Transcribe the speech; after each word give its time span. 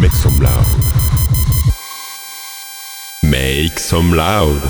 Make 0.00 0.12
some 0.12 0.38
loud. 0.38 0.66
Make 3.22 3.78
some 3.78 4.12
loud. 4.12 4.60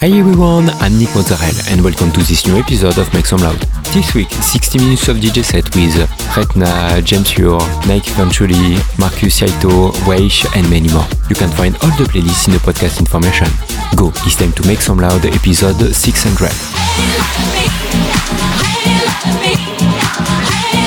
Hey 0.00 0.18
everyone, 0.20 0.68
I'm 0.80 0.98
Nick 0.98 1.14
Mozzarella 1.14 1.62
and 1.70 1.82
welcome 1.82 2.12
to 2.12 2.20
this 2.20 2.46
new 2.46 2.58
episode 2.58 2.98
of 2.98 3.12
Make 3.14 3.24
Some 3.26 3.40
Loud. 3.40 3.58
This 3.94 4.14
week, 4.14 4.30
60 4.30 4.78
minutes 4.78 5.08
of 5.08 5.16
DJ 5.16 5.42
set 5.42 5.64
with 5.74 5.94
Retna, 6.34 7.02
James 7.02 7.36
Ure, 7.38 7.60
Nike 7.86 8.10
Venturi, 8.12 8.76
Marcus 8.98 9.36
Saito, 9.36 9.92
Weish 10.04 10.44
and 10.54 10.68
many 10.68 10.92
more. 10.92 11.06
You 11.30 11.36
can 11.36 11.50
find 11.50 11.74
all 11.76 11.96
the 11.96 12.04
playlists 12.04 12.48
in 12.48 12.54
the 12.54 12.60
podcast 12.60 13.00
information. 13.00 13.48
Go, 13.96 14.08
it's 14.26 14.36
time 14.36 14.52
to 14.52 14.66
Make 14.66 14.80
Some 14.80 14.98
Loud 14.98 15.24
episode 15.24 15.94
600. 15.94 16.50
Black 19.32 20.85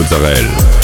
Mozzarella. 0.00 0.79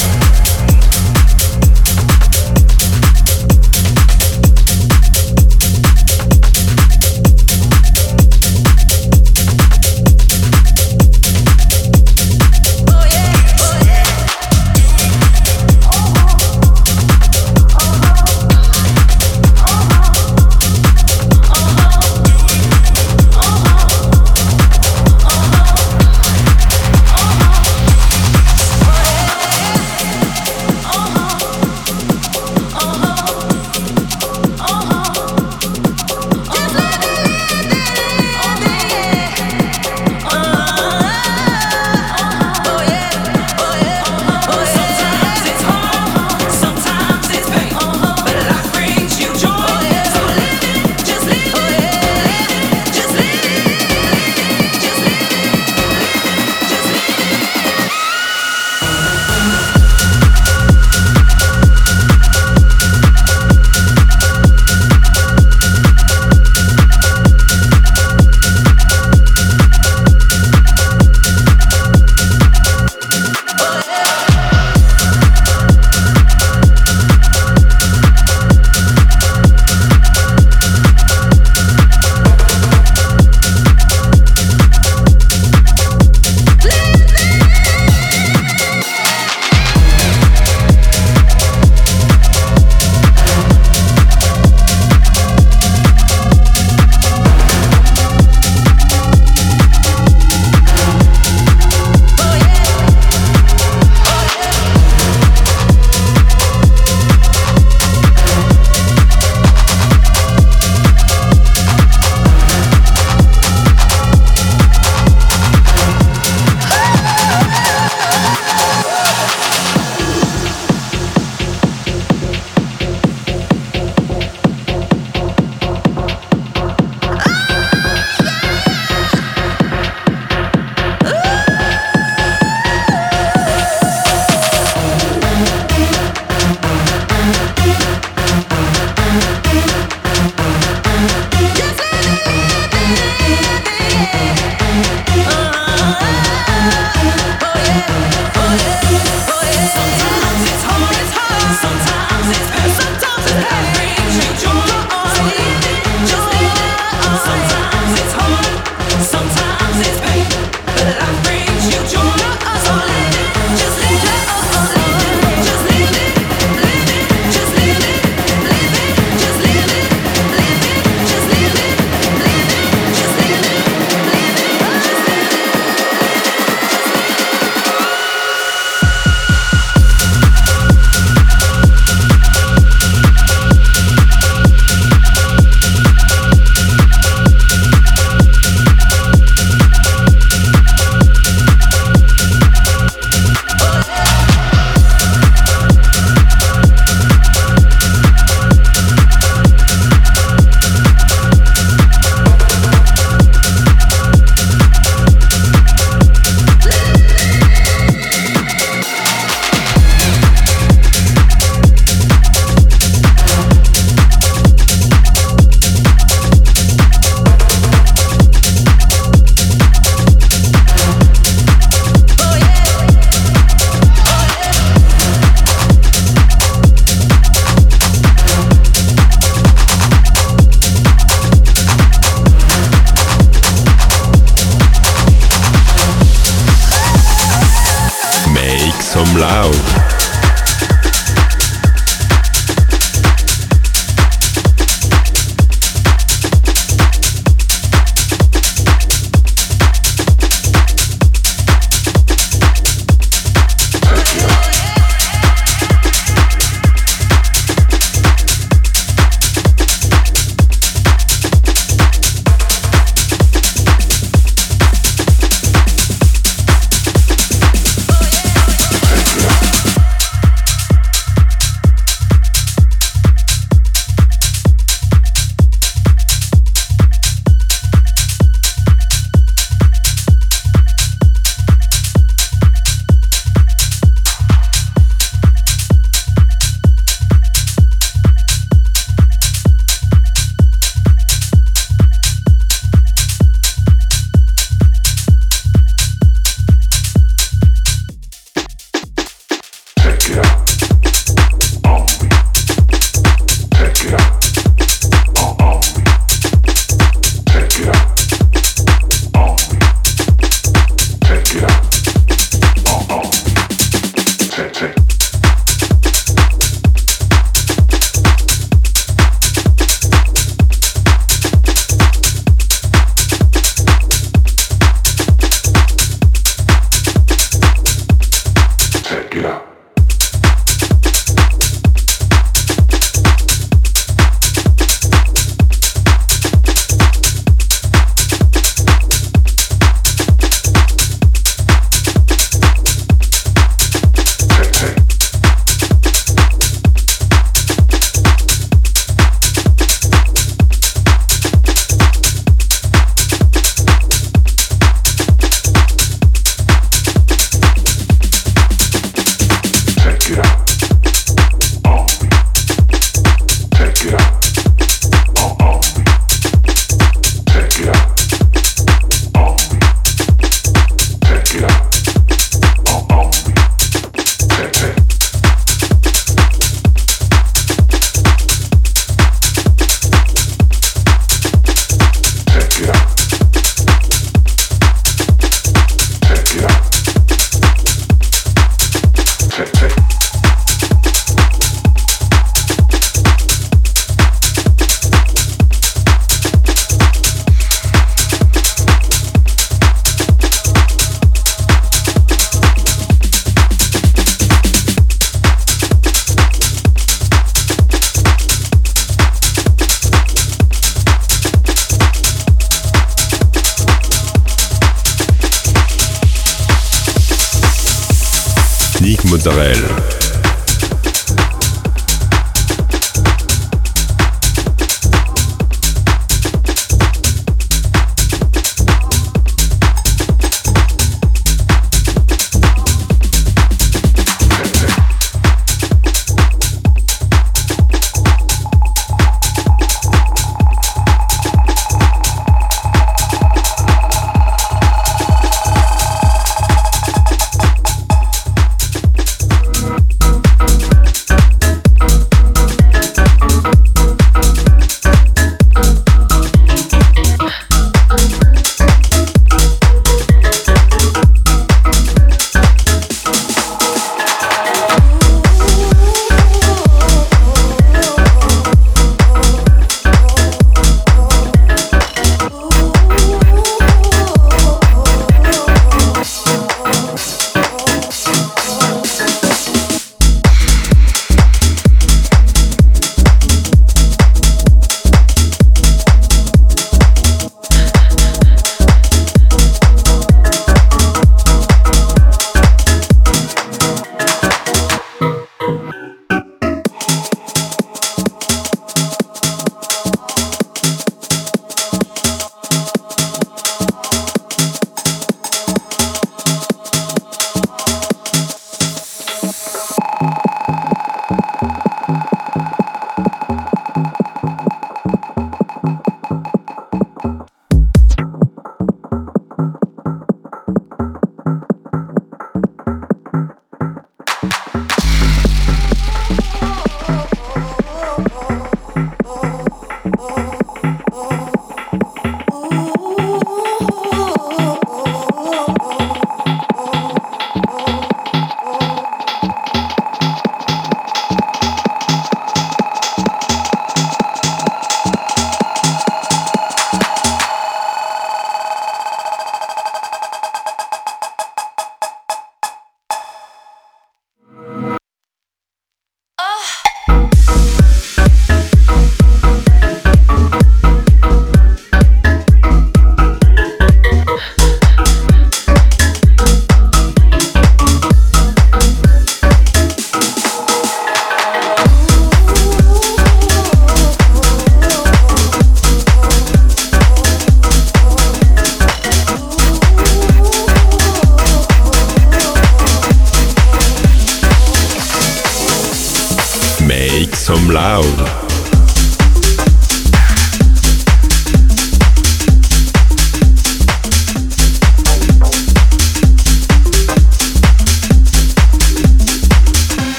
Get 329.16 329.24
out. 329.24 329.55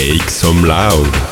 Make 0.00 0.30
some 0.30 0.64
loud. 0.64 1.29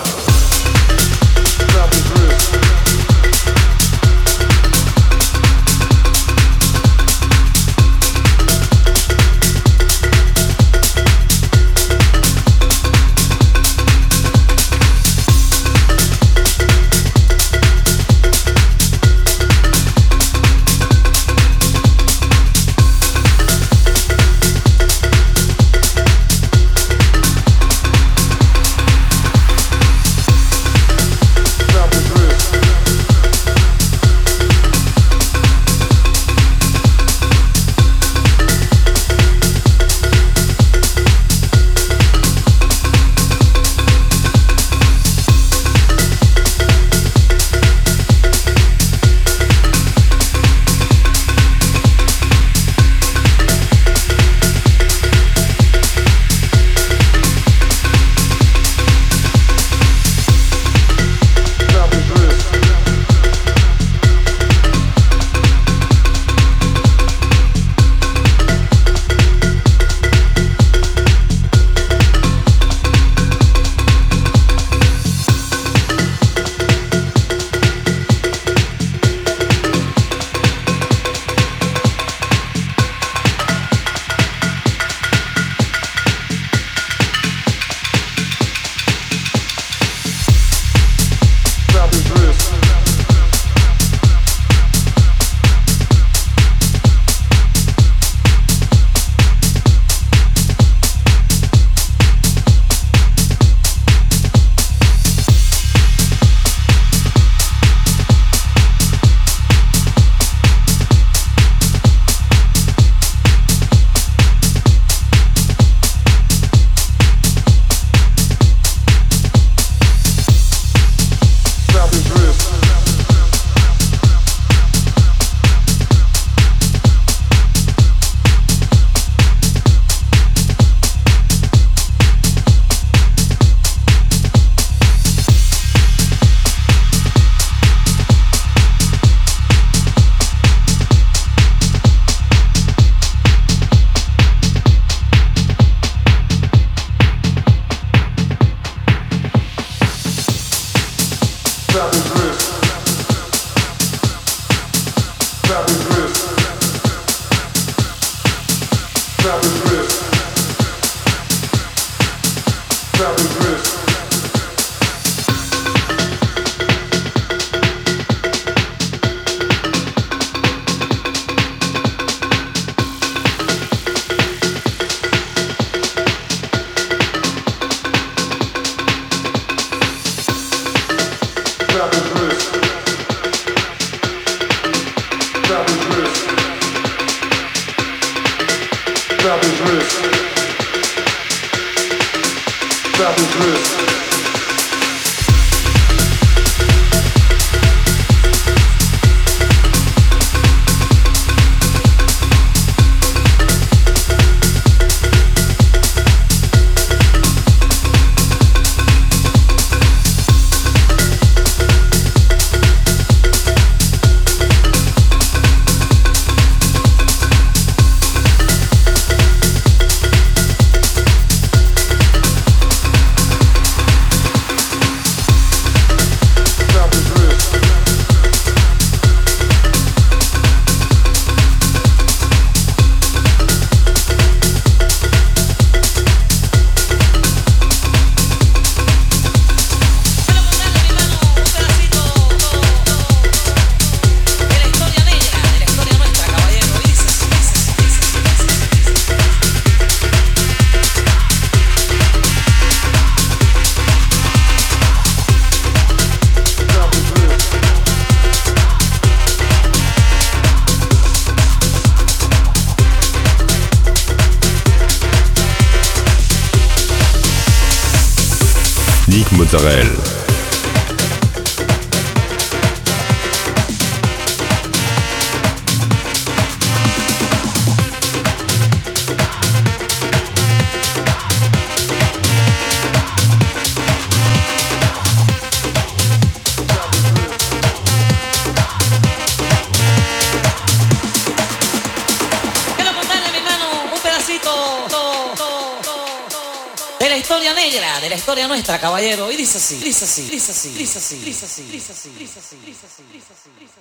Caballero. 298.77 299.33
Y 299.33 299.37
dice 299.37 299.57
así, 299.57 299.77
dice 299.77 300.05
así, 300.05 300.23
dice 300.29 300.53
así, 300.53 300.69
dice 300.75 300.99
así, 300.99 301.17
dice 301.17 301.47
así, 301.47 301.63
dice 301.63 301.93
así, 301.93 302.11
dice 302.19 302.39
así, 302.39 302.57
dice 302.67 302.87
así, 302.87 303.03
dice 303.13 303.33
así. 303.33 303.78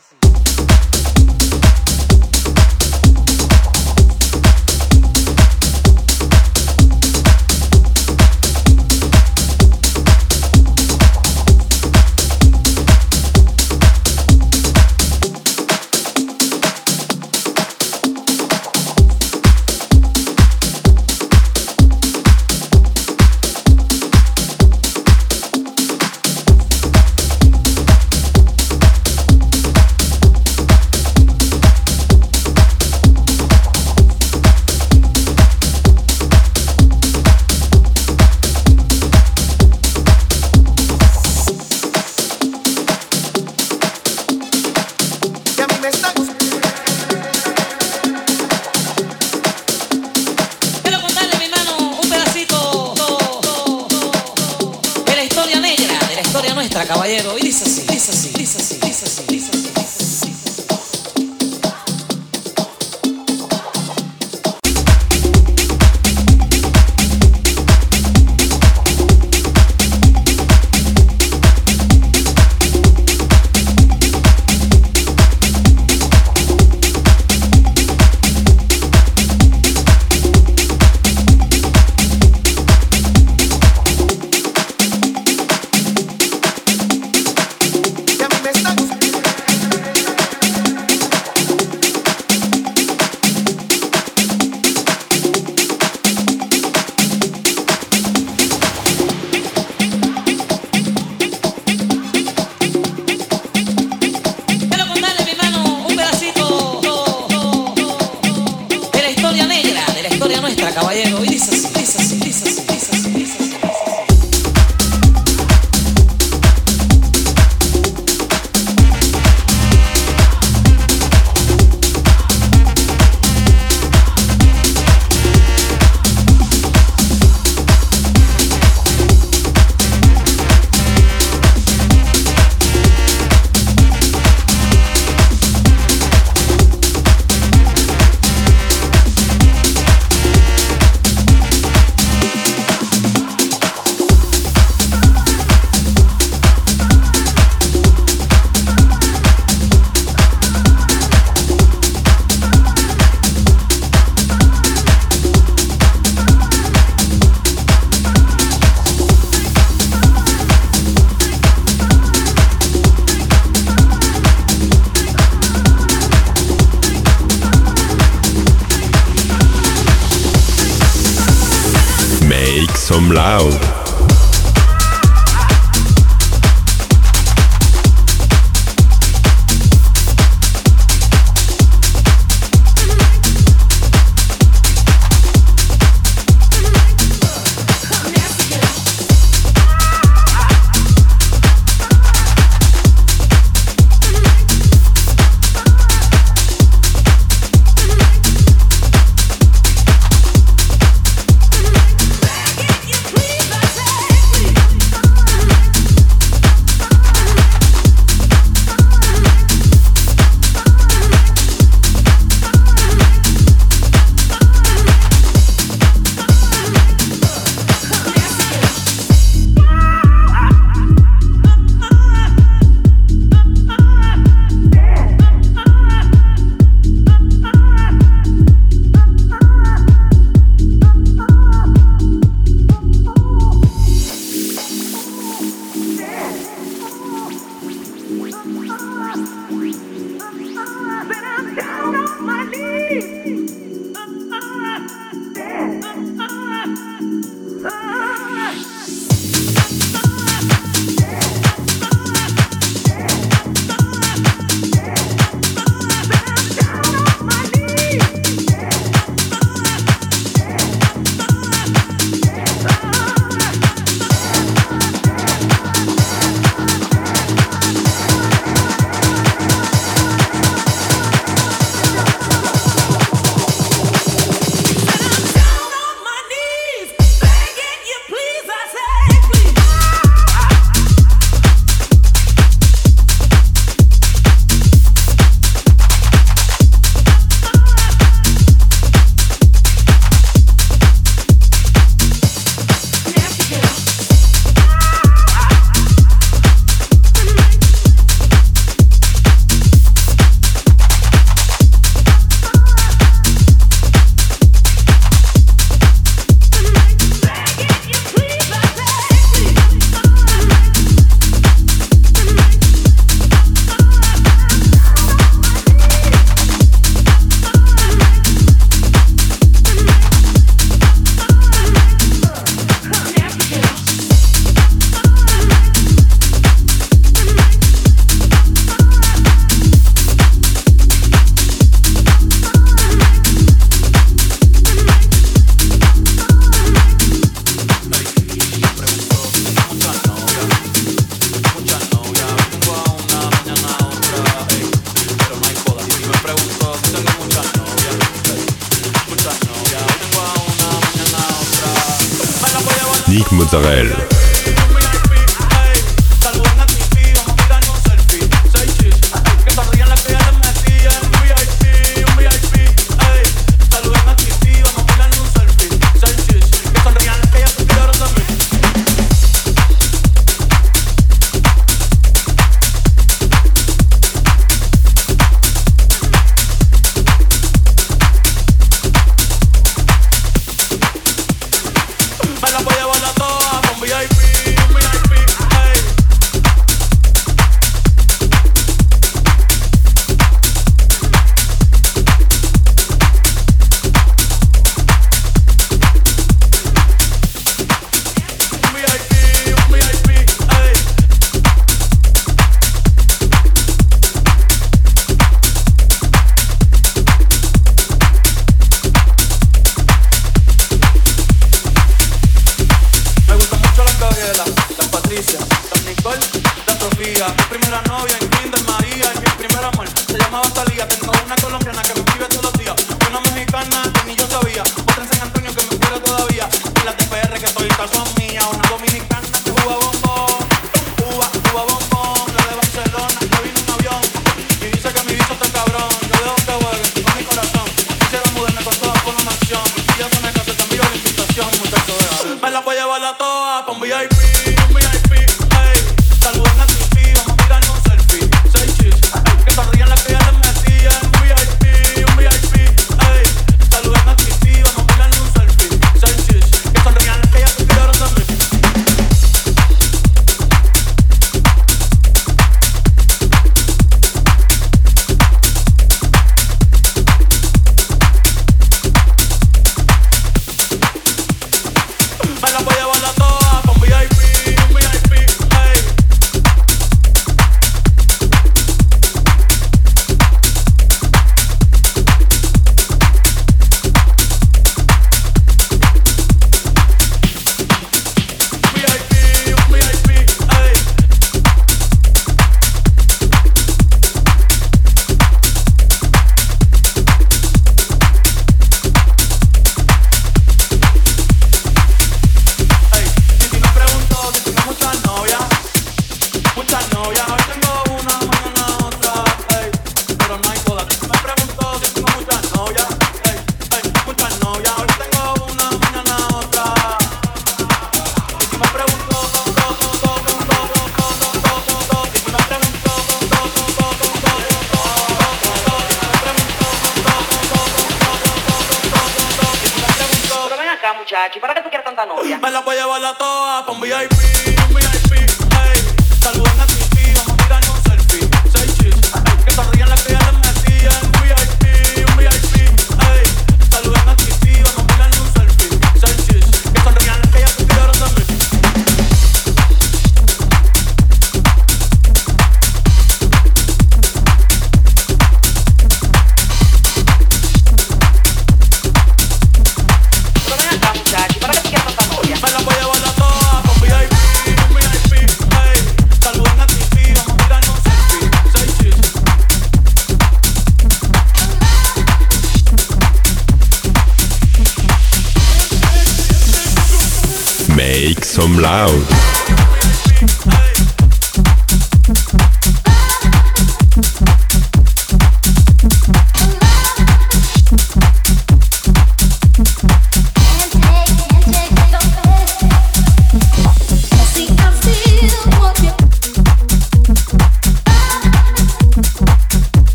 loud. 173.17 173.66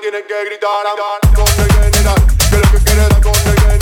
tienen 0.00 0.24
que 0.26 0.44
gritar, 0.44 0.86
que 2.50 2.56
lo 2.56 2.70
que 2.70 2.78
quiere 2.84 3.08
la 3.08 3.20
cosa 3.20 3.77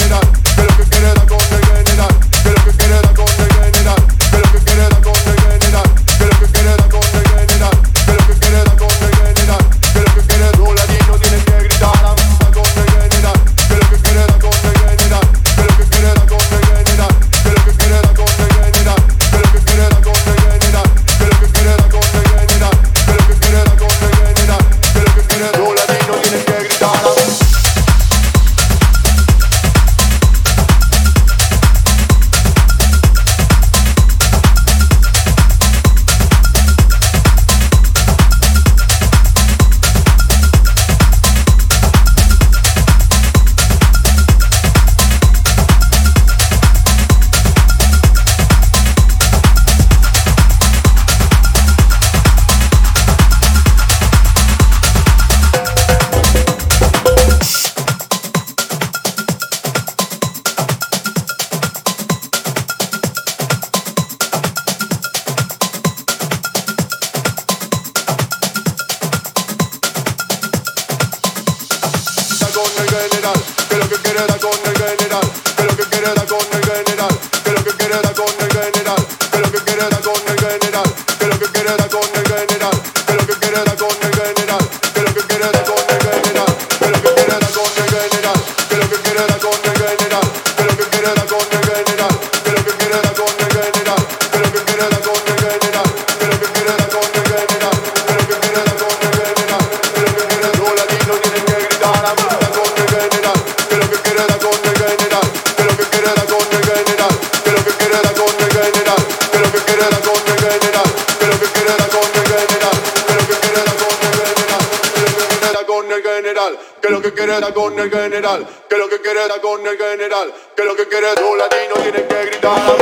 que 118.68 118.76
lo 118.76 118.88
que 118.88 119.00
quiere 119.00 119.24
era 119.24 119.40
con 119.40 119.66
el 119.66 119.78
general, 119.78 120.32
que 120.54 120.64
lo 120.64 120.74
que 120.74 120.86
quiere 120.88 121.12
es 121.12 121.20
un 121.20 121.38
latino, 121.38 121.74
tienen 121.82 122.08
que 122.08 122.24
gritar. 122.26 122.75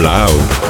loud. 0.00 0.69